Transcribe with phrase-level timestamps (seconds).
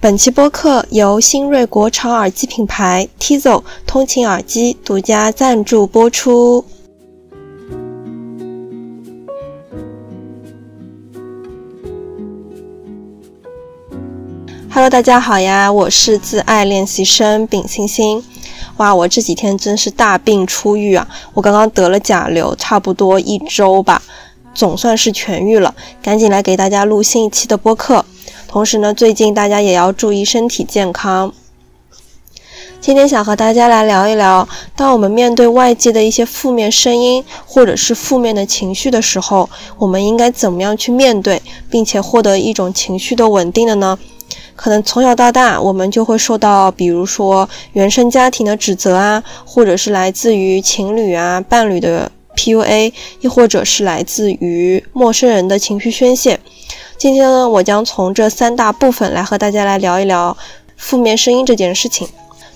[0.00, 6.64] 本期播客由新锐国潮耳机品牌 Tizo 通勤耳机独家赞助播出。
[14.70, 18.22] Hello，大家好呀，我是自爱练习生丙星星。
[18.76, 21.08] 哇，我这几天真是大病初愈啊！
[21.34, 24.00] 我刚刚得了甲流，差不多一周吧，
[24.54, 28.04] 总算是痊愈了，赶紧来给大家录新一期的播客。
[28.48, 31.32] 同时呢，最近大家也要注意身体健康。
[32.80, 43.98] 今天想和大家来聊一聊，当我们面对外界的一些负面声音或者是负面的情绪的时候，我们应该怎么样去面对，并且获得一种情绪的稳定的呢？
[44.56, 56.40] 可能从小到大，我们就会受到，比如说原生家庭的指责啊，或者是来自于情侣啊、伴侣的 PUA，亦或者是来自于陌生人的情绪宣泄。
[56.98, 60.36] 今天呢，我将从这三大部分来和大家来聊一聊
[60.76, 62.08] 负面声音这件事情。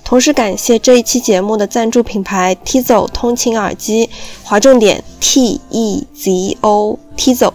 [0.05, 4.11] 同时感谢这一期节目的赞助品牌 Tizo 通勤耳机，
[4.43, 7.53] 划重点 T E Z O Tizo。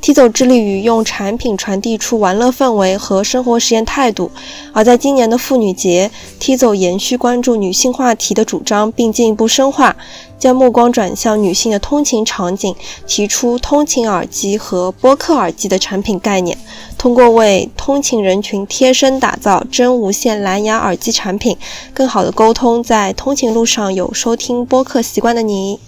[0.00, 4.30] Tizo 致力于用产品传递出玩乐氛围和生活实验态度，
[4.72, 6.10] 而在今年的妇女节
[6.40, 9.94] ，Tizo 延续关注女性话题的主张，并进一步深化，
[10.38, 12.74] 将目光转向女性的通勤场景，
[13.06, 16.56] 提出通勤耳机和播客耳机的产品概念，
[16.96, 21.56] 通过为通勤人群贴身打造真无线蓝牙耳机产品，
[21.92, 25.78] 更好的沟通在通勤路上有收听播客习惯的你。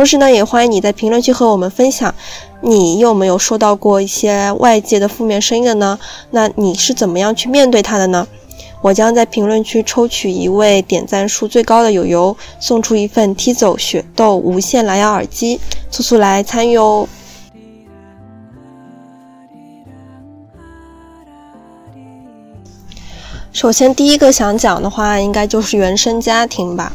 [0.00, 2.14] 同时呢，也欢迎你在评论区和我们分享，
[2.62, 5.98] 你有没有收到过一些外界的负面声音的呢？
[6.30, 8.26] 那你是怎么样去面对它的呢？
[8.80, 17.06] 我将在评论区抽取一位点赞数最高的友友，送出一份 T 走雪豆无线蓝牙耳机，速速来参与哦！
[23.52, 26.90] 首先，第一个想讲的话，应该就是原生家庭吧。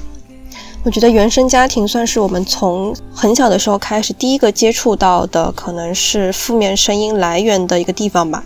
[0.86, 8.44] 我觉得原生家庭算是我们从很小的时候开始第一个接触到的，可能是负面声音来源的一个地方吧。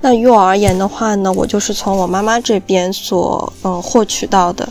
[0.00, 4.66] 那于我而言的话呢，我就是从我妈妈这边所嗯获取到的，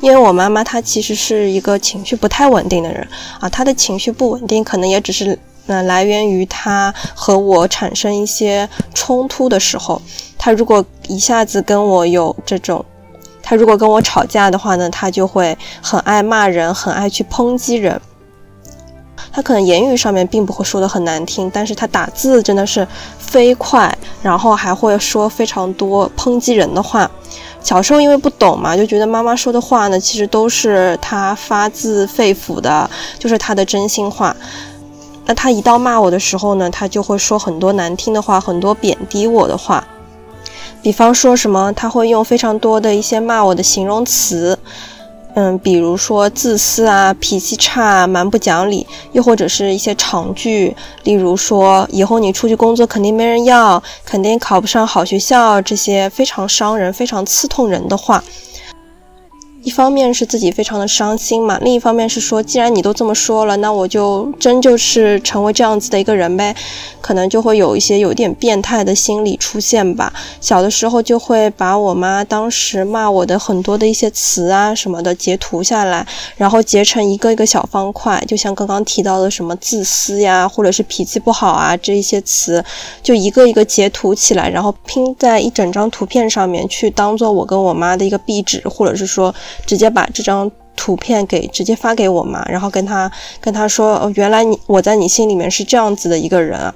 [0.00, 3.04] 因为我妈妈她其实是一个情绪不太稳定的人
[3.40, 5.36] 啊，她的情绪不稳定可能也只是
[5.66, 10.00] 嗯来源于她和我产生一些冲突的时候，
[10.38, 12.84] 她如果一下子跟我有这种。
[13.44, 18.00] 他如果跟我吵架的话呢，他就会很爱骂人，很爱去抨击人。
[19.30, 22.86] 他可能言语上面并不会说的很难听，但是他打字真的是
[23.18, 27.10] 飞快，然后还会说非常多抨击人的话。
[27.60, 32.88] 小时候因为不懂嘛，就觉得妈妈说的话呢，其实都是他发自肺腑的，
[33.18, 34.34] 就是他的真心话。
[35.26, 39.82] 那他一到骂我的时候呢，他就会说很多难听的话，很多贬低我的话。
[40.84, 44.58] 比方说什么，他会用非常多的一些骂我的形容词，
[45.34, 58.22] 嗯，比如说自私啊、脾气差、蛮不讲理，又或者是一些长句，例如说以后你出去工作肯定没人要，肯定考不上好学校，这些非常伤人、非常刺痛人的话。
[59.64, 66.54] 一方面是自己非常的伤心嘛，另一方面是说，既然你都这么说了，那我就真就是成为这样子的一个人呗，
[67.00, 70.12] 可能就会有一些有点变态的心理出现吧。
[70.38, 82.62] 小的时候就会把我妈当时骂我的很多的一些词啊什么的截图下来，然后截成一个一个小方块，就像刚刚提到的什么自私呀，或者是脾气不好啊这一些词，
[83.02, 89.34] 就一个一个截图起来，然后拼在一整张图片上面去当做我跟我妈的一个壁纸，或者是说。
[89.66, 93.10] 直接把这张图片给直接发给我妈，然后跟他
[93.40, 96.74] 跟他说，哦，原来你我在你心里面是这样子的一个人啊，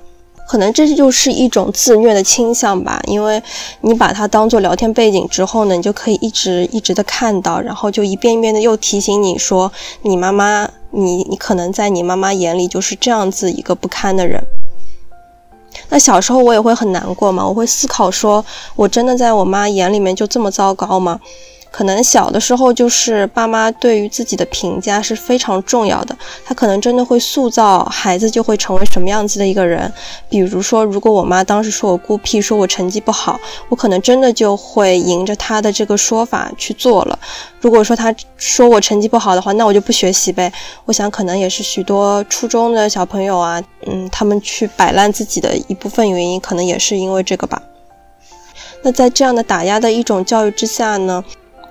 [0.48, 3.42] 可能这就是一种自虐的倾向吧，因为
[3.80, 9.70] 你把它当做聊天背景之后呢，你就可以一直一直的看到，然后就一遍一遍的又提醒你说，
[10.02, 14.42] 你妈妈，你你可能在你妈妈眼里就是这样子一个不堪的人。
[15.90, 18.44] 那小时候我也会很难过嘛，我会思考说，
[18.76, 21.20] 我真的在我妈眼里面就这么糟糕吗？
[21.78, 29.88] 可能小的时候就是爸妈对于自己的评价是非常重要的，他可能真的会塑造孩子就会成为什么样子的一个人。
[30.28, 33.38] 比如说，如果我妈当时说我孤僻，说我成绩不好，
[33.68, 37.16] 我可能真的就会迎着她的这个说法去做了。
[37.60, 40.52] 如果说她说我成绩不好的话，那我就不学习呗。
[40.84, 47.62] 我想可能也是许多初中的小朋友啊，嗯，他们去摆烂自己的一部分原因，可能也是因为这个吧。
[48.82, 51.22] 那在这样的打压的一种教育之下呢？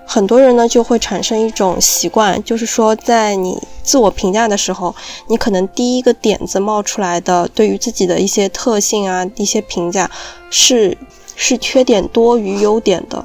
[0.09, 4.95] 很多人呢就会产生一种习惯，就是说，在你自我评价的时候，
[5.27, 10.09] 你可能第一个点子冒出来的对于自己的一些特性啊、一些评价，
[10.49, 10.97] 是
[11.35, 13.23] 是缺点多于优点的。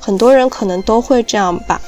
[0.00, 1.78] 很多人可能都会这样吧。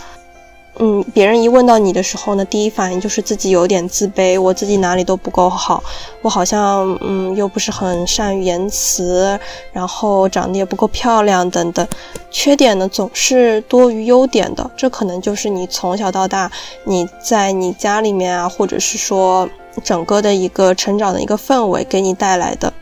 [0.81, 5.83] 嗯，别人一问到你的时候呢，第一反应就是自己有点自卑，我自己哪里都不够好，
[6.21, 9.39] 我好像嗯又不是很善于言辞，
[9.73, 11.87] 然后长得也不够漂亮等等，
[12.29, 16.51] 缺点呢总是多于优点的，这可能就是你从小到大
[16.83, 19.49] 你在你家里面啊，或者是说
[19.85, 22.73] 整个的一个成长的一个氛围给你带来的。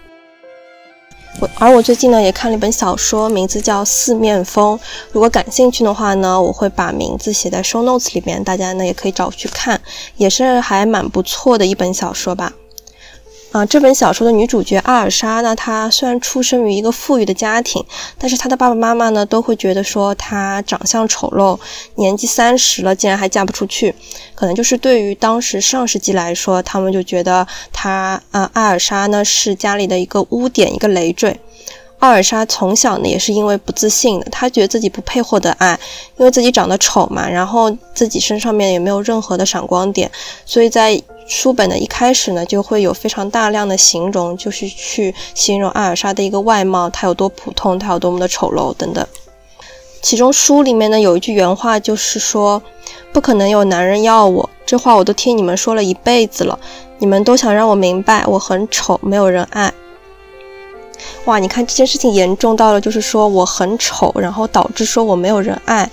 [1.41, 4.79] 我而我最近呢也看了一本小说，名字叫《四面风》。
[5.11, 9.81] 如果感兴趣的话呢，我会把名字写在 show notes 里面，大家呢也可以找去看，
[10.17, 12.53] 也是还蛮不错的一本小说吧。
[13.53, 17.85] 啊，这本小说的女主角阿尔莎呢，她虽然出生于一个富裕的家庭，
[18.17, 21.59] 但是她的爸爸妈妈呢都会觉得说她长相丑陋，
[21.97, 23.95] 年纪三十了竟然还嫁不出去，
[24.35, 31.39] 可能就是对于当时上世纪来说，他们就觉得她啊阿尔莎呢是家里的一个污点，一个累赘。
[31.99, 35.79] 阿尔莎从小呢也是因为不自信的，她觉得自己不配获得爱，
[36.17, 40.11] 因为自己长得丑嘛，然后自己身上面也没有任何的闪光点，
[40.47, 40.99] 所以在。
[41.27, 49.07] 书本的一开始呢，就会有非常大量的形容，就是去形容阿尔莎的一个外貌，她有多普通，她有多么的丑陋等等。
[50.03, 52.61] 其中书里面呢有一句原话，就是说
[53.13, 56.59] 不可能有男人要我，这话我都听你们说了一辈子了，
[56.99, 59.73] 你们都想让我明白我很丑，没有人爱。
[61.27, 65.89] 哇，你看这件事情严重到了，就是说我很丑，然后导致说我没有人爱，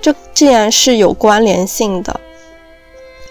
[0.00, 2.20] 这竟然是有关联性的。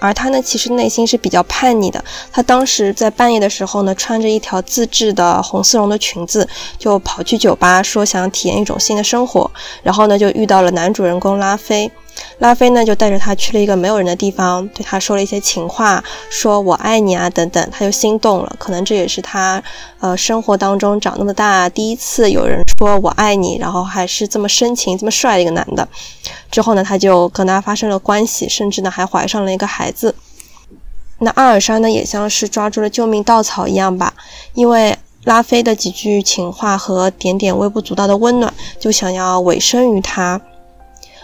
[0.01, 2.03] 而他呢，其实内心是比较叛逆的。
[2.31, 6.45] 他当时在半夜的时候呢，穿着一条自制的红丝绒的裙子，
[6.77, 9.49] 就跑去酒吧，说想体验一种新的生活。
[9.83, 11.89] 然后呢，就遇到了男主人公拉菲。
[12.39, 18.55] 拉菲呢，就带着他去了一个没有人的地方，对他说了一些情话，说我爱你啊等等，他就心动了。
[18.57, 19.61] 可能这也是他，
[19.99, 25.87] 呃，生活当中长那么大第一次有人说我爱你，然后还是这么深情、这么帅的一个男的。
[26.49, 30.15] 之后呢，他就跟他发生了关系，甚至呢还怀上了一个孩子。
[31.19, 34.13] 那阿尔莎呢，也像是抓住了救命稻草一样吧，
[34.55, 40.41] 因为拉菲的几句情话和点点微不足道的温暖，就想要委身于他。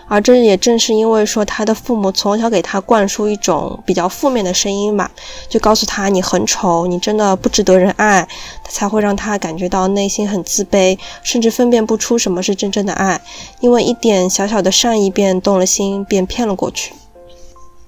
[0.08, 5.12] 而这也正是因为说他的父母从小给他灌输一种比较负面的声音吧，
[5.50, 8.28] 就告诉他你很丑，你真的不值得人爱，
[8.64, 13.20] 他才会让他感觉到内心很自卑，甚至分辨不出什么是真正的爱，
[13.60, 16.94] 因为一点小小的善意便动了心，便骗了过去。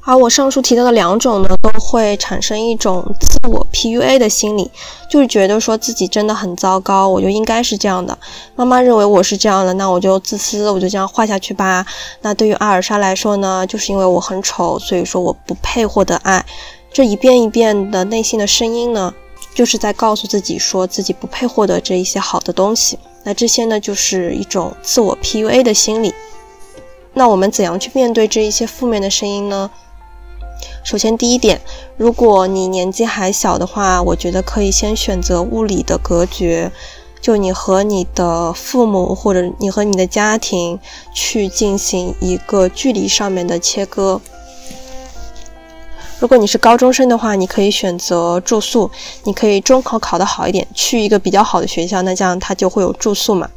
[0.10, 4.72] 而我上述提到的两种呢，都会产生一种自我 PUA 的心理，
[5.08, 8.18] 就是觉得说自己真的很糟糕，我就应该是这样的。
[8.56, 11.86] 妈妈认为我是这样的，那我就自私，我就这样坏下去吧。
[12.22, 16.44] 那对于阿尔莎来说呢，就是因为我很丑，所以说我不配获得爱。
[16.92, 19.14] 这一遍一遍的内心的声音呢，
[19.54, 22.98] 就是在告诉自己说自己不配获得这一些好的东西。
[23.26, 26.12] 那这些呢，就是一种自我 PUA 的心理。
[27.14, 29.70] 那我们怎样去面对这一些负面的声音呢？
[30.84, 31.62] 首先，第一点，
[31.98, 36.72] 如果你年纪还小的话，我觉得可以先选择物理的隔绝，
[37.22, 40.80] 就你和你的父母或者你和你的家庭
[41.14, 44.22] 去进行一个距离上面的切割。
[46.20, 48.90] 如果你是高中生的话，你可以选择住宿，
[49.24, 53.50] 你可以中考考得好一点，去一个比较好的学校，那这样他就会有住宿嘛。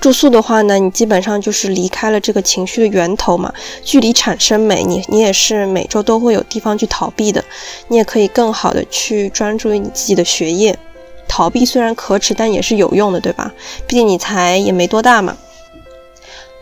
[0.00, 3.52] 住宿的话呢，你基本上就是离开了这个情绪的源头嘛，
[3.82, 7.44] 距离产生美，你你也是每周都会有地方去逃避的，
[7.88, 10.78] 你也可以更好的去专注于你自己的学业。
[11.26, 13.52] 逃避虽然可耻，但也是有用的，对吧？
[13.86, 15.36] 毕竟你才也没多大嘛。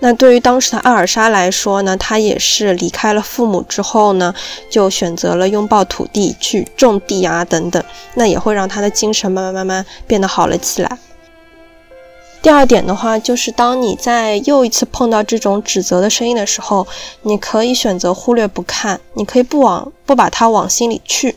[0.01, 4.35] 那对于当时的阿尔莎来说呢，她也是离开了父母之后呢，
[4.71, 7.83] 就选择了拥抱土地，去种地啊等等，
[8.15, 10.99] 那也会让她的精神慢慢慢慢变得好了起来。
[12.47, 16.87] 第二点的话，就是当你在又一次碰到这种指责的声音的时候，
[17.23, 21.35] 你可以选择忽略不看，你可以不往不把它往心里去。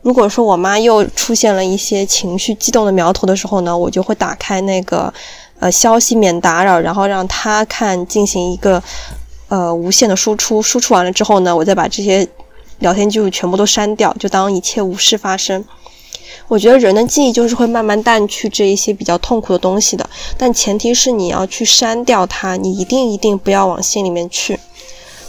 [0.00, 5.14] 如果说我妈又出现了一些情绪激动的苗头的时候呢，我就会打开那个
[5.60, 8.82] 呃消息免打扰，然后让她看进行一个
[9.46, 12.26] 呃无限的输出，输出完了之后呢，我再把这些
[12.80, 15.64] 聊天记录全部都删掉，就当一切无事发生。
[16.48, 24.58] 我觉得人的记忆就是会慢慢淡去这一些比较痛苦的东西的，但前提是你要去删掉它，你一定一定不要往心里面去。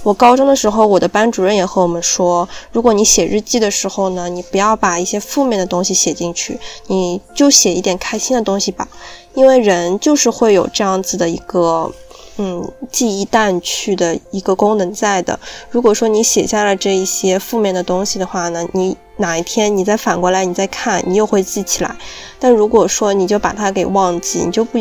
[0.04, 8.86] 我高中的时候，我的班主任也和我们说，如果你写日记的时候呢，你不要把一些负面的东西写进去，你就写一点开心的东西吧，
[9.34, 11.90] 因为人就是会有这样子的一个
[12.38, 15.40] 嗯，记忆淡去的一个功能在的。
[15.70, 21.96] 如果说你写下了这一些负面的东西的话呢，你哪一天你再反过来你再看，你又会记起来。
[22.40, 24.80] 但如果说你就把它给忘记，你就不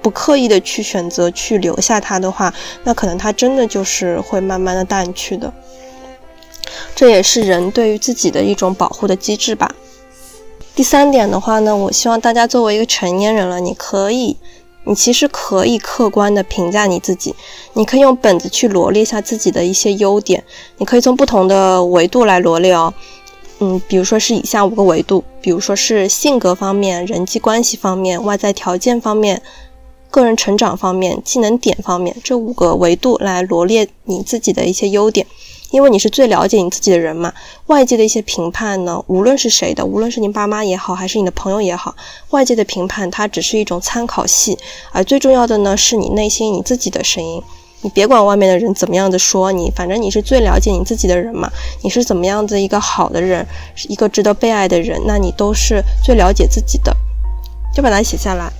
[0.00, 5.52] 不刻意的去选择去留下它的话，那可能它真的就是会慢慢的淡去的。
[6.94, 9.70] 这也是人对于自己的一种保护的机制吧。
[10.74, 14.38] 第三点的话呢，我希望大家作为一个成年人了，你可以。
[14.84, 17.34] 你其实可以客观的评价你自己，
[17.74, 20.42] 你可以用本子去罗列一下自己的一些优点，
[20.78, 22.92] 你可以从不同的维度来罗列哦。
[23.60, 29.40] 嗯，比如说是以下五个维度，比如说是性格方面、人际关系方面、外在条件方面、
[30.10, 35.24] 个人成长方面、技能点方面这五个维度来罗列你自己的一些优点。
[35.72, 37.32] 因为你是最了解你自己的人嘛，
[37.66, 41.96] 外界的一些评判呢，无论是谁的，无论是你爸妈也好，还是你的朋友也好，
[42.30, 44.56] 外界的评判它只是一种参考系，
[44.92, 47.42] 而最重要的呢，是你内心你自己的声音。
[47.84, 51.50] 你别管外面的人怎么样子说你，反正你是最了解你自己的人嘛，
[51.82, 53.44] 你是怎么样子一个好的人，
[53.88, 56.94] 一个值得被爱的人，那你都是最了解自己的，
[57.74, 58.52] 就把它写下来。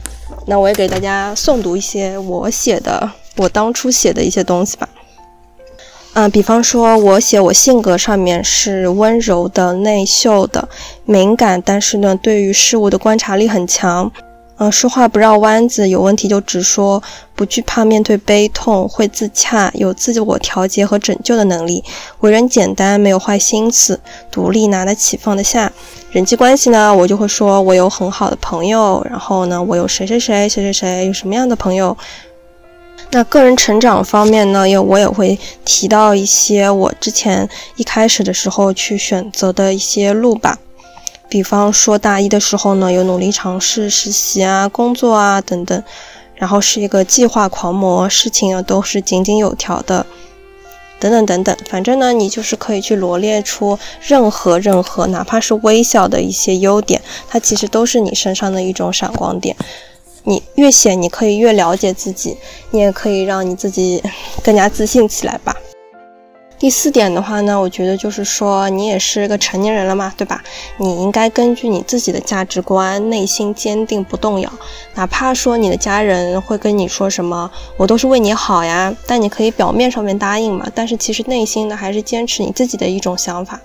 [0.47, 4.89] 那我也给大家诵读一些我写的，我当初写的一些东西吧。
[6.15, 10.69] 嗯，比方说，我写我性格上面是温柔的、内秀的、
[11.07, 14.13] 敏感，但是呢，对于事物的观察力很强。
[14.59, 17.03] 嗯，说话不绕弯子，有问题就直说，
[17.35, 21.83] 不惧怕面对悲痛，会自洽，有自我调节和拯救的能力。
[22.21, 23.99] 为人简单，没有坏心思，
[24.31, 25.73] 独立，拿得起，放得下。
[26.11, 31.97] 人际关系呢，我就会说我有很好的朋友，然后呢，我有谁谁谁谁谁谁，有什么样的朋友。
[33.15, 40.59] 那个人成长方面呢，也我也会提到一些我之前一开始的时候去选择的一些路吧。
[41.29, 45.83] 比方说大一的时候呢，有努力尝试实习啊、工作啊等等，
[46.37, 50.07] 然后是一个计划狂魔，事情啊都是井井有条的，
[50.99, 51.55] 等等等等。
[51.69, 59.55] 反正呢，你就是可以去罗列出任何任何，哪怕是微小的一些优点，它其实都是你身上的一种闪光点。
[60.25, 62.37] 你越写，你可以越了解自己，
[62.71, 64.03] 你也可以让你自己
[64.43, 65.57] 更加自信起来吧。
[66.59, 70.41] 第四点的话呢，我觉得就是说，你也是个成年人了嘛，对吧？
[70.79, 74.49] 你应该根据你自己的价值观，内心坚定不动摇，
[74.95, 83.61] 哪怕说你的家人会跟你说什么，我都是为你好呀，但你可以表面上面答应嘛，但是其实内心呢，还是坚持你自己的一种想法。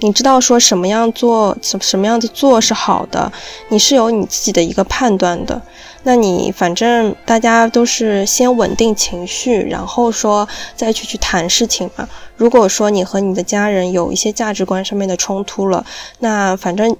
[0.00, 3.32] 你知道说什么样做什什么样子做是好的，
[3.68, 5.60] 你是有你自己的一个判断的。
[6.04, 12.08] 那你反正大家都是先稳定情绪，然后说再去去谈事情嘛。
[12.36, 15.84] 如果说你和你的家人有一些价值观上面的冲突了，
[16.20, 16.96] 那反正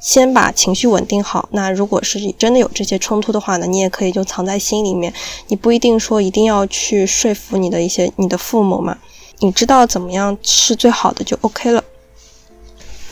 [0.00, 1.48] 先把情绪稳定好。
[1.52, 5.12] 那如果是真的有这些冲突的话呢，你也可以就藏在心里面，
[5.48, 8.96] 你不一定说一定要去说服你的一些你的父母嘛。
[9.40, 11.84] 你知道怎么样是最好的就 OK 了。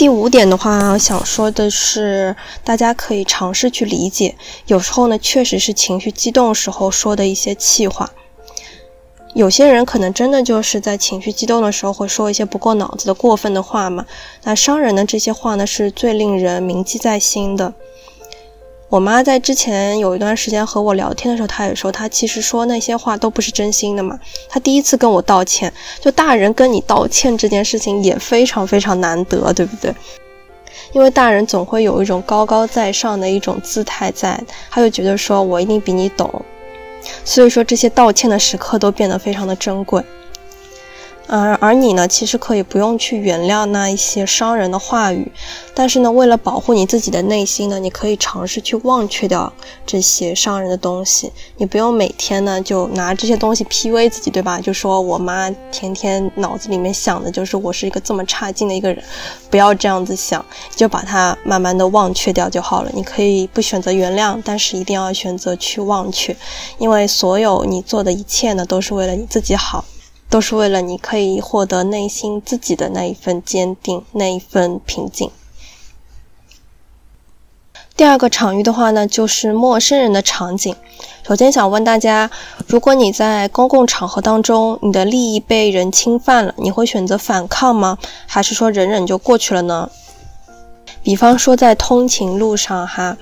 [0.03, 4.35] 第五点的话，想说的是，大家可以尝试去理解，
[4.67, 8.11] 有时候呢，确实是情绪激动时候说的一些气话。
[9.35, 14.05] 有些人可能真的就是在情绪激动的时候会说一些不过脑子的过分的话嘛。
[14.43, 17.73] 那伤人的这些话呢，是最令人铭记在心的。
[18.93, 24.21] 我妈在之前有一段时间和我聊天的时候，她也说，她其实说那些话都不是真心的嘛。
[24.51, 29.95] 她第一次跟我道歉，就大人跟你道歉这件事情也非常非常难得，对不对？
[30.93, 34.39] 因为大人总会有一种高高在上的一种姿态在，
[34.71, 36.31] 他就觉得说我一定比你懂，
[37.25, 40.05] 所以说这些道歉的时刻都变得非常的珍贵。
[41.29, 45.31] 而而你呢，其实可以不用去原谅那一些伤人的话语，
[45.75, 49.51] 但是呢，为了保护你自己的内心呢，你可以尝试去忘却掉
[49.87, 51.33] 这些伤人的东西。
[51.57, 54.61] 你不用每天呢就拿这些东西 P V 自己，对吧？
[54.61, 59.03] 就说我妈天天脑子里面想的就是我是一个这么差劲的一个人，
[59.49, 62.91] 不要这样子想，就把它慢慢的忘却掉就好了。
[62.93, 66.37] 你可以不选择原谅，但是一定要选择去忘却，
[66.79, 69.85] 因为所有你做的一切呢，都是为了你自己好。
[70.33, 75.31] 都是为了你可以获得内心自己的那一份坚定，那一份平静。
[77.95, 80.75] 第二个场域的话呢，就是陌生人的场景。
[81.29, 82.31] 首先想问大家，
[82.67, 87.99] 如果你在公共场合当中，你的利益被人侵犯了，你会选择反抗吗？
[88.27, 89.91] 还是说忍忍就过去了呢？
[91.03, 93.19] 比方说在通勤路上，哈。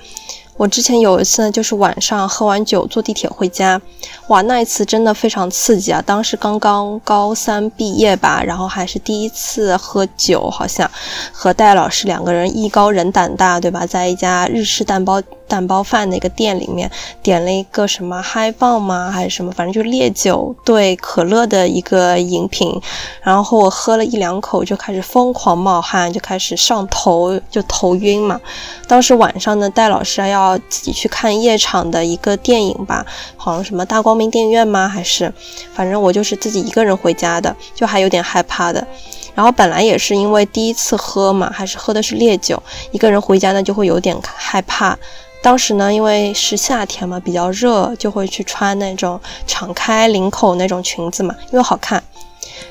[0.61, 3.81] 我之前有一次，就是晚上喝完酒坐地铁回家，
[4.27, 5.99] 哇，那一次真的非常刺激啊！
[6.05, 10.87] 当时刚刚高三毕业吧，然后还是第一次喝酒，好像
[11.31, 13.87] 和戴老师两个人艺高人胆大，对吧？
[13.87, 15.19] 在一家日式蛋包
[15.51, 16.89] 蛋包饭的一个店里面，
[17.21, 19.11] 点了一个什么嗨棒吗？
[19.11, 19.51] 还是什么？
[19.51, 22.81] 反正就烈酒兑可乐的一个饮品。
[23.21, 28.39] 然后我喝了一两口就开始疯狂冒汗，就开始上头，就头晕嘛。
[28.87, 33.05] 当时晚上呢，戴老师还要自己去看夜场的一个电影吧，
[33.35, 34.87] 好像什么大光明电影院吗？
[34.87, 35.33] 还是，
[35.73, 38.87] 反正我就是自己一个人回家的，就还有点害怕的。
[39.33, 44.97] 然后本来也是因为第一次喝嘛，还是喝的是烈酒，一个人回家呢就会有点害怕。
[45.41, 52.03] 当时呢，因为是夏天嘛，比较热，就会去穿那种敞开领口那种裙子嘛，因为好看。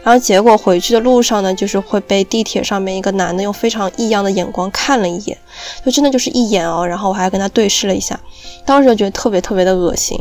[0.02, 5.36] 然后结果回去的路上呢，就是会被地铁上面一个男的用非常异样的眼光看了一眼，
[5.84, 6.86] 就真的就是一眼哦。
[6.86, 8.18] 然后我还跟他对视了一下，
[8.64, 10.18] 当时就觉得特别特别的恶心。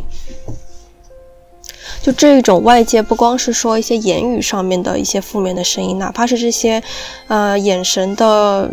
[2.01, 6.81] 就这一种外界不光是说一些言语上面的一些负面的声音，哪怕是这些，
[7.27, 8.69] 呃，眼神的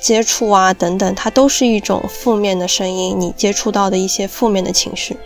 [0.00, 3.14] 接触啊等等，它都是一种负面的声音。
[3.18, 5.16] 你接触到的一些负面的情绪，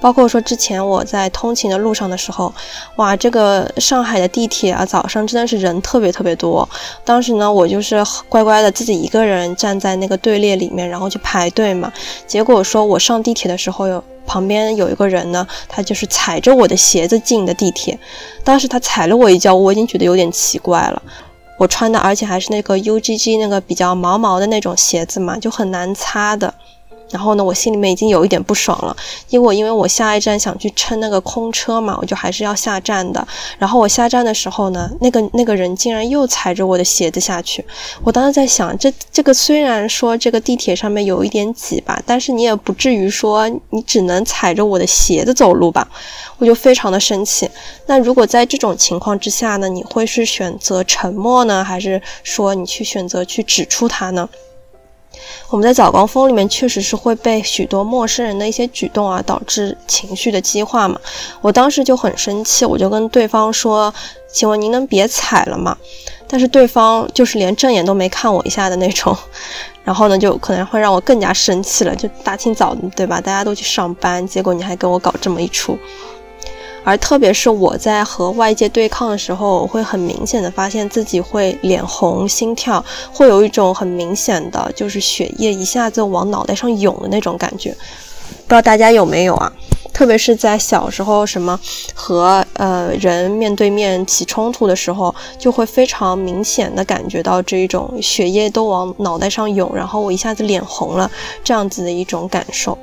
[0.00, 2.52] 包括说之前我在通勤的路上的时候，
[2.96, 6.68] 哇，这个上海的地铁啊，早上真的是人特别特别多。
[7.04, 11.92] 当时呢，我就是乖乖的自己一个人站在那个队列里面，然后去排队嘛。
[12.26, 14.02] 结果说我上地铁的时候有。
[14.26, 17.98] 旁边有一个人呢，他就是踩着我的鞋子进的地铁。
[18.44, 21.02] 当时他踩了我一脚，我已经觉得有点奇怪了。
[21.60, 26.54] 我穿的，而且还是那个 UGG 那个比较毛毛的那种鞋子嘛，就很难擦的。
[27.10, 28.96] 然后呢，我心里面已经有一点不爽了，
[29.28, 33.26] 因为我因为我下一站想去乘那个空车嘛，我就还是要下站的。
[33.58, 37.64] 然后我下站的时候呢，那个那个人竟然又踩着我的鞋子下去。
[38.02, 45.88] 我当时在想，这这个虽然说这个地铁上面有一点挤吧，但是你也不至于说你只能踩着我的鞋子走路吧？
[46.38, 47.50] 我就非常的生气。
[47.86, 54.28] 那如果在这种情况之下呢，你会是选择沉默呢，还是说你去选择去指出他呢？
[55.48, 60.98] 我们在早高峰里面确实是会被许多陌生人的一些举动啊导致情绪的激化嘛。
[61.40, 63.92] 我当时就很生气，我就跟对方说
[64.32, 65.76] ：“请问您能别踩了吗？”
[66.28, 69.16] 但是对方就是连正眼都没看我一下的那种，
[69.82, 71.94] 然后呢就可能会让我更加生气了。
[71.96, 73.20] 就大清早的对吧？
[73.20, 75.76] 大家都去上班，结果你还跟我搞这么一出。
[76.82, 87.70] 而特别是我在和外界对抗的时候，我会很明显的发现自己会脸红、心跳，会有一种很明显的，就是血液一下子往脑袋上涌的那种感觉。
[87.70, 89.52] 不知道大家有没有啊？
[89.92, 91.58] 特别是在小时候，什么
[91.94, 101.10] 和呃人面对面起冲突的时候，就会非常明显的感觉到这一种血液都往脑袋上涌，然后我一下子脸红了，
[101.44, 102.78] 这样子的一种感受。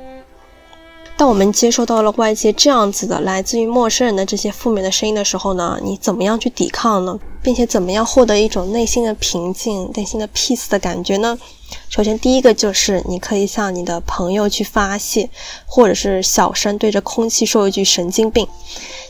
[1.18, 7.18] 当我们接收到了外界这样子的来自于陌生人的这些负面的声音的时候呢，你怎么样去抵抗呢？
[7.42, 11.36] 并且怎么样获得一种内心的平静、内心的 peace 的感觉呢？
[11.88, 15.28] 首先，第一个就是你可以向你的朋友去发泄，
[15.66, 18.46] 或者是小声对着空气说一句“神经病”。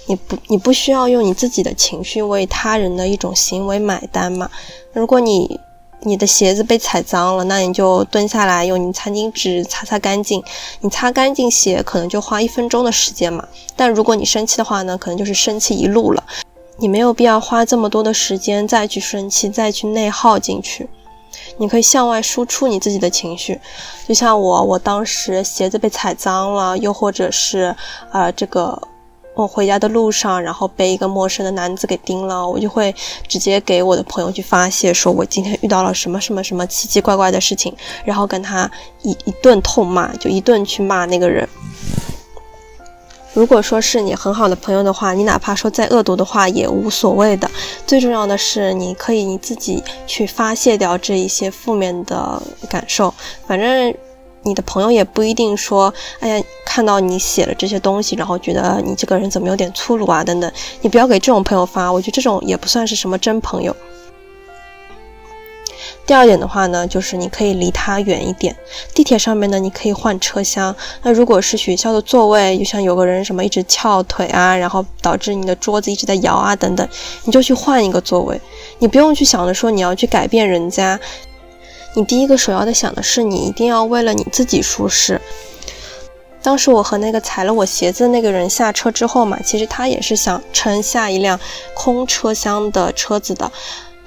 [0.08, 4.50] 你不，你不需要用你自己的情绪为他人的一种行为买单嘛？
[4.94, 5.60] 如果你
[6.00, 10.42] 你的鞋子被踩脏了，那你就蹲下来用你餐巾纸擦擦干净。
[10.80, 13.46] 你擦干净鞋可能就花一分钟的时间嘛。
[13.74, 16.24] 但如果你生气的话呢，可能就是生气一路了。
[16.76, 20.88] 你没有必要花这么多的时间再去生气，再去内耗进去。
[21.56, 23.60] 你可以向外输出你自己的情绪，
[24.06, 27.74] 就像我，我当时鞋子被踩脏了，又或者是
[28.10, 28.80] 啊这个。
[29.42, 32.92] 我回家的路上，然后被一个陌生的男子给盯了，我就会
[33.28, 37.72] 直接给我的朋友去发泄，说我今天遇到了什么什么什么奇奇怪怪的事情，
[38.04, 38.68] 然后跟他
[39.02, 41.48] 一一顿痛骂，就一顿去骂那个人。
[43.32, 47.48] 如果说是你很好的朋友的话，你哪怕说再恶毒的话也无所谓的。
[47.86, 53.14] 最重要的是，你可以你自己去发泄掉这一些负面的感受，
[53.46, 53.94] 反正。
[54.48, 60.50] 你的朋友也不一定说，哎呀，看到你写了这些东西，然后觉得你这个人怎么有点粗鲁啊，等等。
[60.80, 63.76] 你不要给这种朋友发，我觉得这种也不算是什么真朋友。
[66.06, 68.56] 第二点的话呢，就是你可以离他远一点。
[68.94, 70.74] 地铁上面呢，你可以换车厢。
[71.02, 76.88] 那如果是学校的座位，就像有个人什么一直翘腿啊，然后导致你的桌子一直在摇啊，等等，
[77.24, 78.40] 你就去换一个座位。
[78.78, 80.98] 你不用去想着说你要去改变人家。
[81.94, 85.20] 你第一个首要的想的是，你一定要为了你自己舒适。
[86.40, 91.38] 当时我和那个踩了我鞋子那个人下车之后嘛，其实他也是想乘下一辆
[91.74, 93.50] 空车厢的车子的。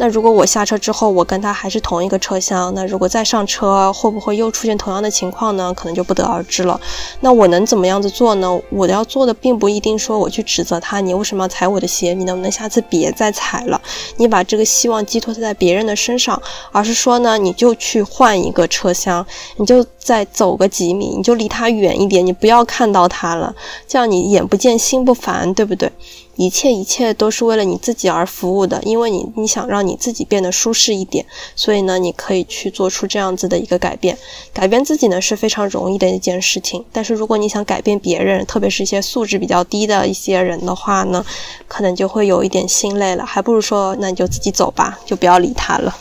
[0.02, 5.72] 那如果我下车之后，我跟他还是同一个车厢，那如果再上车，会不会又出现同样的情况呢？
[5.76, 6.82] 可能就不得而知了。
[7.20, 8.60] 那我能怎么样子做呢？
[8.72, 12.16] 我要做的并不一定说我去指责他，你为什么要踩我的鞋？
[12.16, 13.80] 你能不能下次别再踩了？
[14.18, 19.24] 你把这个希望寄托在别人的身上，而是说呢，你就去换一个车厢，
[19.58, 23.54] 你就再走个几米，你就离他远一点，你不要看到他了，
[23.88, 25.92] 这样你眼不见心不烦，对不对？
[26.38, 34.18] 一切一切都是为了你自己而服务的，因为你你想让你自己变得舒适一点，所以呢，你可以去做出这样子的一个改变。
[34.54, 41.24] 改变自己呢是非常容易的一件事情，但是如果你想改变别人，特别是一些素质比较低的一些人的话呢，
[41.68, 45.96] 可能就会有一点心累了，还不如说那你就自己走吧，就不要理他了。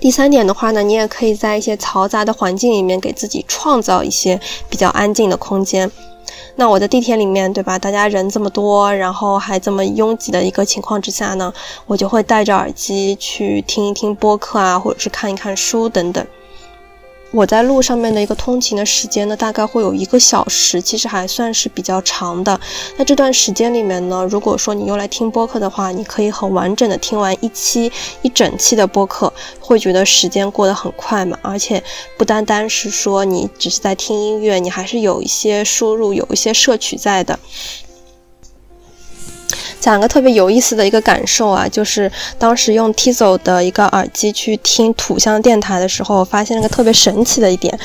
[0.00, 5.90] 第三点的话呢，你也可以在一些嘈杂的环境里面给自己创造一些比较安静的空间。
[6.56, 7.78] 那我在地铁里面，对吧？
[7.78, 11.52] 大家人这么多，然后还这么拥挤的一个情况之下呢，
[11.86, 16.26] 我就会戴着耳机去听一听播客啊，或者是看一看书等等。
[17.32, 22.60] 我在路上面的一个通勤的时间呢，大概会有一个小时，其实还算是比较长的。
[22.96, 27.90] 那这段时间里面呢，如果说你用来听播客的话，你可以很完整的听完一期
[28.22, 31.38] 一整期的播客，会觉得时间过得很快嘛。
[31.40, 31.82] 而且
[32.18, 37.38] 不单单是说你只是在听音乐，你还是有一些输入，有一些摄取在的。
[39.80, 47.76] 讲个特别有意思的一个感受啊，就是当时用 Tizo 的一个耳机去听土象电台的时候，发现了个特别神奇的一点。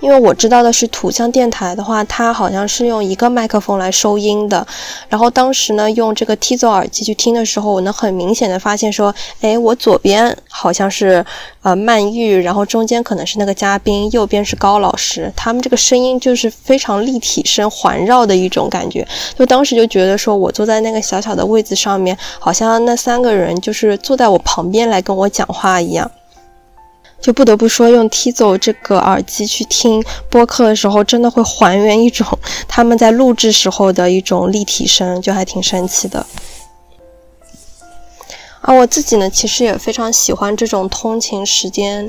[0.00, 4.64] 因为我知道的是土象电台的话，它好像是用一个麦克风来收音的。
[5.08, 11.24] 然后当时呢，用这个 Tizo 耳机去听的时候，我能很明显的发现说，哎，我左边好像是
[11.62, 19.06] 呃曼玉，然后中间可能是那个嘉宾，右边是高老师，他们这个声音就是非常立体声环绕的一种感觉。
[19.36, 26.08] 就当时就觉得说我坐在那个小小的位子上面，好像那三个人就是坐在我旁边来跟我讲话一样。
[27.20, 32.26] 就不得不说，用 Tizo 这个耳机去听播客的时候，真的会还原一种
[32.68, 36.24] 他们在录制时候的一种立体声，就还挺神奇的。
[38.60, 42.08] 而我自己呢，其实也非常喜欢这种通勤时间，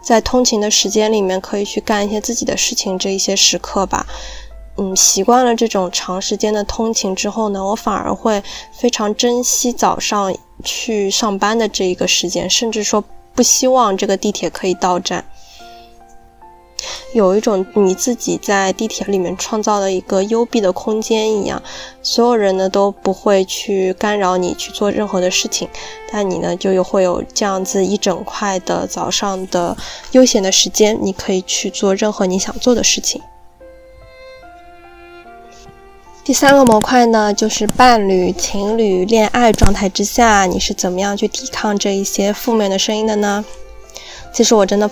[0.00, 4.06] 在通勤的时间里面可以去干一些自己的事情这一些时刻吧。
[4.76, 10.32] 嗯，习惯了这种长时间的通勤之后呢，我反而会非常珍惜早上
[10.62, 13.02] 去上班的这一个时间，甚至说。
[13.36, 15.24] 不希望这个地铁可以到站，
[17.12, 21.62] 有一种你自己在地铁里面创造的一个幽闭的空间一样，
[22.02, 25.68] 所有人呢都不会去干扰你去做任何的事情，
[26.10, 29.76] 但你呢就又会有这样子一整块的早上的
[30.12, 33.20] 悠闲的时间，你可以去做任何你想做的事情。
[36.26, 43.44] 第三个模块呢，就是伴侣、情侣、恋爱状态之下，你是怎么样去抵抗这一些负面的声音的呢？
[44.32, 44.90] 其实我真的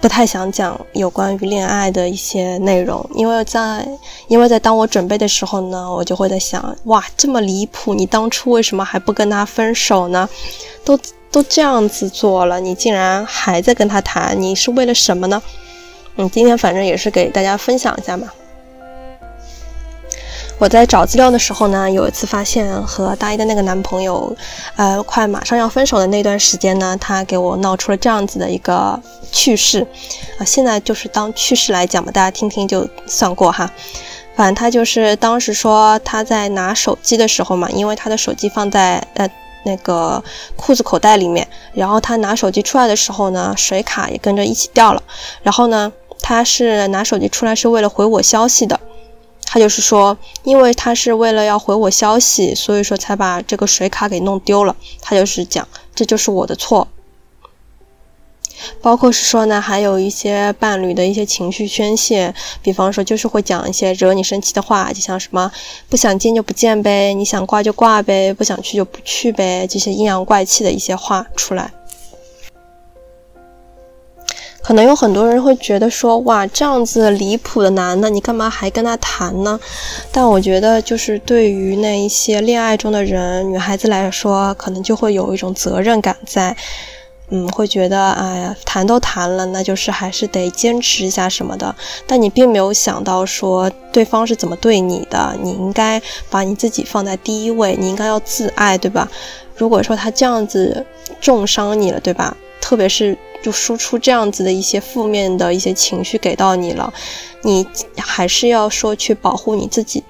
[0.00, 3.84] 不太想讲有关于恋爱的一些内容，因为在
[4.28, 10.28] 因为在当我准备的时候呢，我就会在想，哇，这么离谱，你当初为什么还不跟他分手呢？
[10.84, 10.96] 都
[11.32, 15.42] 都这样子做了，你竟然还在跟他谈，你是为了什么呢？
[16.14, 18.28] 嗯，今天反正也是给大家分享一下嘛。
[20.58, 24.34] 我在找资料的时候呢，有一次发现和大一的那个男朋友，
[24.76, 29.00] 呃，快马上要分手的那段时间呢，他给我闹出了这样子的一个
[29.32, 29.84] 趣事，
[30.38, 33.68] 啊，现在就是当趣事来讲吧，大家听听就算过哈。
[34.36, 39.28] 反正他就是当时说他在拿手机的时候嘛，因为他的手机放在呃
[39.64, 40.22] 那个
[40.54, 45.02] 裤子口袋里面，然后他拿手机出来的时候呢，水卡也跟着一起掉了，
[45.42, 48.78] 然后呢，他是拿手机出来是为了回我消息的。
[49.52, 54.74] 他就是说，因为他是为了要回我消息，所以说才把这个水卡给弄丢了。
[55.02, 56.88] 他就是讲，这就是我的错。
[58.80, 65.52] 包括是说呢，还有一些伴侣的一些情绪宣泄，比方说就是会讲一些惹你生气的话，就像什么
[65.90, 71.70] 不想见就不见呗，你想挂就挂呗，不想去就不去呗，这些阴阳怪气的一些话出来。
[74.62, 79.58] 可能有很多人会觉得说，哇，这样子离谱的男的，你干嘛还跟他谈呢？
[80.12, 86.56] 但我觉得，就是对于那一些恋爱中的人，女孩子来说，可能就会有一种责任感在，
[87.30, 91.74] 嗯，会觉得，哎呀，谈都谈了，那就是还是得坚持一下什么的。
[92.06, 99.10] 但你并没有想到说，对方是怎么对你的，你应该把你自己放在第一位，你应该要自爱，对吧？
[99.56, 100.86] 如果说他这样子
[101.20, 102.36] 重伤你了，对吧？
[102.60, 103.18] 特别是。
[103.42, 106.92] 就输出这样子的一些负面的一些情绪给到你了，
[107.42, 110.04] 你还是要说去保护你自己。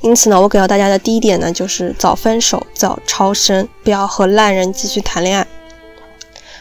[0.00, 5.46] 因此呢，我给到大家的第一点呢，就是早分手，早超生，不要和烂人继续谈恋爱。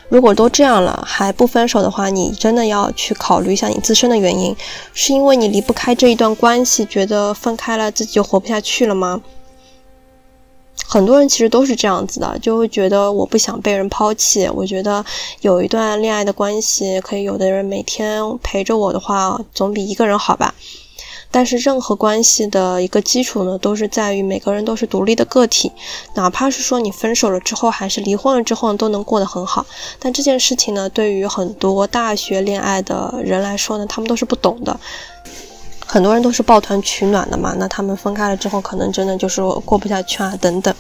[0.10, 4.56] 如果都这样了还不分手的话，你真的要去考虑一下你自身的原因，
[4.94, 9.22] 是因为你离不开这一段关系，觉得分开了自己就活不下去了吗？
[10.86, 14.48] 很多人其实都是这样子的，就会觉得我不想被人抛弃。
[14.54, 15.04] 我觉得
[15.42, 20.54] 有一段恋爱的关系，可以有的人每天陪着我的话，总比一个人好吧。
[21.30, 25.70] 但是任何关系的一个基础呢，都是在于每个人都是独立的个体，
[26.14, 29.66] 哪怕是说你分手了之后，还是离婚了之后，都能过得很好。
[30.00, 34.80] 但这件事情呢，对于很多大学恋爱的人来说呢，他们都是不懂的。
[35.88, 40.76] 很多人都是抱团取暖的嘛，那他们分开了之后，可能真的就是过不下去啊，等等。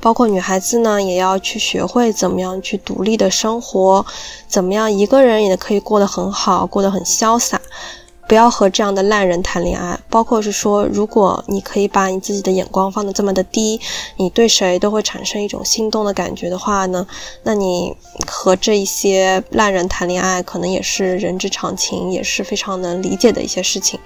[0.00, 4.04] 包括女孩子呢，也要去学会怎么样去独立的生活，
[4.46, 7.60] 怎么样一个人也可以过得很好，过得很潇洒。
[8.28, 9.98] 不要和这样的烂人谈恋爱。
[10.10, 13.80] 包括是说，如果你可以把你自己的眼光放得这么的低，
[14.16, 17.06] 你对谁都会产生一种心动的感觉的话呢，
[17.42, 23.98] 那你和这一些烂人谈恋爱，可能也是人之常情，也是非常能理解的一些事情。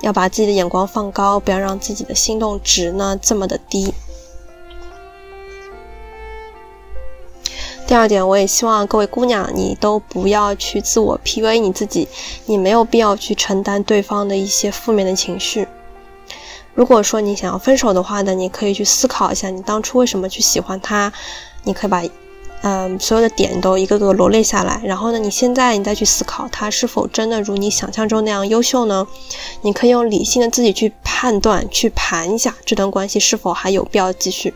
[0.00, 3.94] 要把自己的眼光放高，不要让自己的心动值呢这么的低。
[7.92, 12.08] 第二点，我也希望各位姑娘，你都不要去自我 PUA 你自己，
[12.46, 15.68] 你没有必要去承担对方的一些负面的情绪。
[16.72, 21.12] 如果说你想要分手的话呢，你可以去思考一下，你当初为什么去喜欢他，
[21.64, 22.02] 你可以把，
[22.62, 24.80] 嗯，所有的点都一个个罗列下来。
[24.82, 29.06] 然后呢，你现在你再去思考，他是否真的如你想象中那样优秀呢？
[29.60, 34.54] 你可以用理性的自己去判断，去盘一下这段关系是否还有必要继续。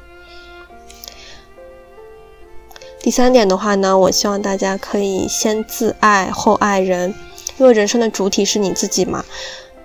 [3.06, 7.14] 第三点的话呢，我希望大家可以先自爱后爱人，
[7.56, 9.24] 因为人生的主体是你自己嘛。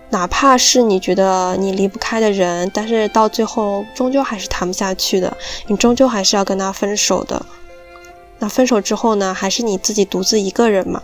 [0.10, 7.46] 哪怕是你觉得你离不开的人，但是到最后终究还是谈不下去的，你终究还是要跟他分手的。
[8.40, 11.04] 那分手之后呢，还是你自己独自一个人嘛。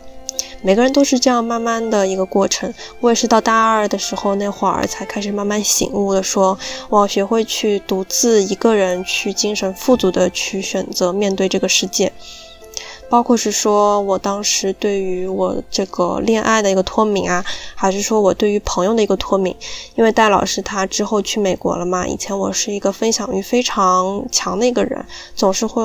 [0.61, 2.73] 每个人都是这样慢慢的一个过程。
[2.99, 6.57] 我也是到大二的时候那会儿才开始慢慢醒悟的，说
[6.89, 12.11] 我要学会去独自一个人去精神富足的去选择面对这个世界。
[13.09, 17.43] 包括是说我当时对于我这个恋爱的一个脱敏啊，
[17.73, 19.55] 还是说我对于朋友的一个脱敏？
[19.95, 25.81] 因为戴老师他之后去美国了嘛，以前我是一个分享欲非常强的一个人，总是会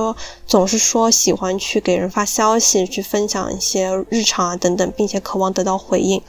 [0.47, 6.21] 总是说喜欢去给人发消息，去分享一些日常啊等等，并且渴望得到回应。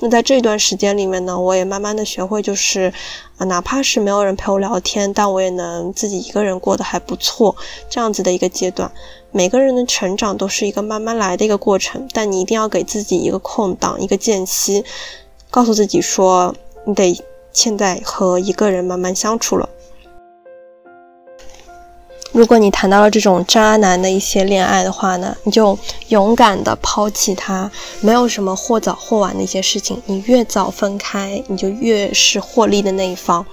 [0.00, 2.92] 那在这段时间里面呢，我也慢慢的学会，就是
[3.38, 7.56] 啊，哪怕是没有人陪我聊天，但我也能自己一个人过得还不错，
[7.88, 8.90] 这样子的一个阶段。
[9.36, 14.82] 每个人的成长都是一个慢慢来的一个过程，但你一定要给自己一个空档，一个间隙，
[15.50, 16.54] 告诉自己说，
[16.86, 17.22] 你得
[17.52, 19.68] 现在和一个人慢慢相处了。
[22.32, 27.70] 如果你谈到了这种渣男的一些恋爱的话呢，你就勇敢的抛弃他，
[28.00, 33.44] 没有什么或早或晚的一些事情，你越早分开，你就越是获利的那一方。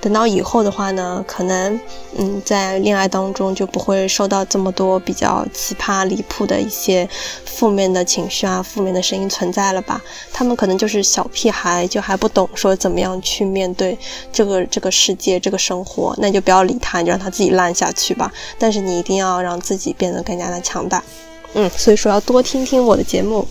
[0.00, 1.78] 等到以后的话呢，可能，
[2.16, 7.06] 嗯，在恋爱当中就不会受到这么多比较奇葩离谱的一些
[7.44, 10.00] 负面的情绪啊、负面的声音存在了吧？
[10.32, 13.98] 他们可能就是小屁孩，就还不懂说怎么样去面对
[14.32, 18.32] 这个这个世界、这个生活，那就不要理他，你就让他自己烂下去吧。
[18.58, 21.04] 但是你一定要让自己变得更加的强大，
[21.52, 23.46] 嗯，所以说要多听听我的节目。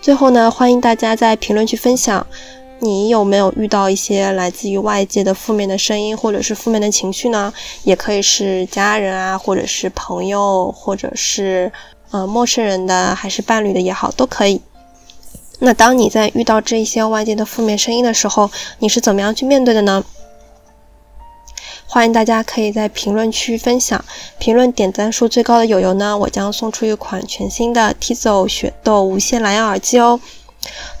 [0.00, 2.24] 最后呢，欢迎大家在评论区分享。
[2.80, 7.52] 你有没有遇到一些来自于外界的负面的声音，或者是负面的情绪呢？
[7.82, 11.72] 也可以是家人啊，或者是朋友，或者是
[12.10, 14.60] 呃陌生人的，还是伴侣的也好，都可以。
[15.58, 20.04] 那当你在遇到这些外界的负面声音的时候，你是怎么样去面对的呢？
[21.84, 24.04] 欢迎大家可以在评论区分享，
[24.38, 30.20] 评论点赞数最高的友友呢，我将送出一款全新的 Tizo 雪豆无线蓝牙耳机哦。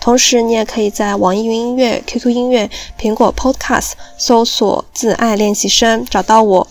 [0.00, 6.66] 同时，你也可以在网易云音乐、QQ 音乐、苹果 Podcast 搜索“自爱练习生”找到我。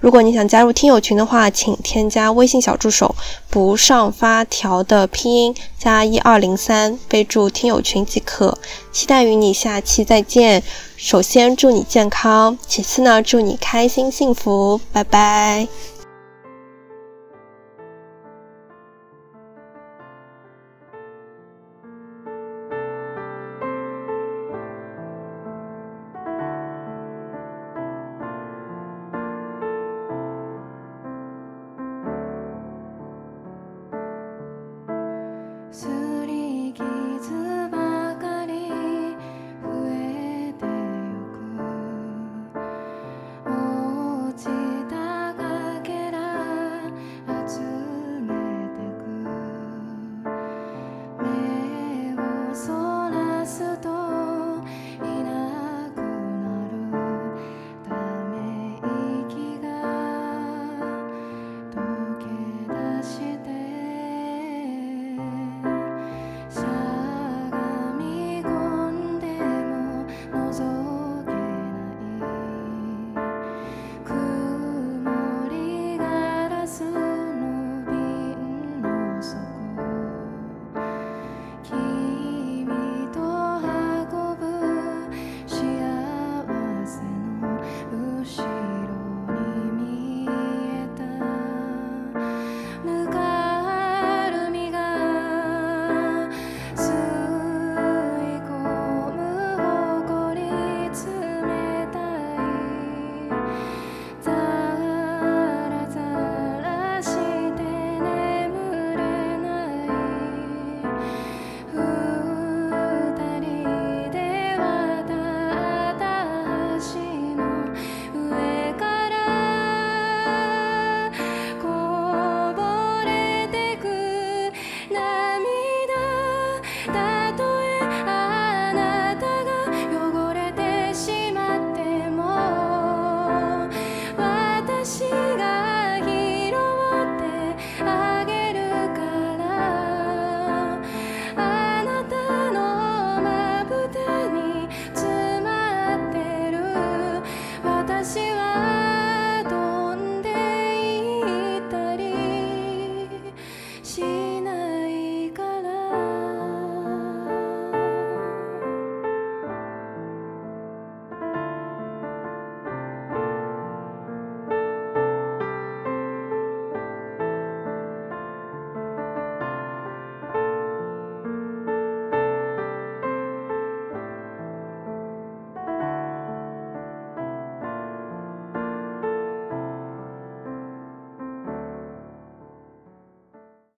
[0.00, 3.12] 如果你想加入听友群的话，请添加微信小助手
[3.50, 8.56] “不上发条”的拼音加一二零三，备注“听友群”即可。
[8.92, 10.62] 期待与你下期再见。
[10.96, 14.80] 首先祝你健康，其次呢，祝你开心幸福。
[14.92, 15.66] 拜拜。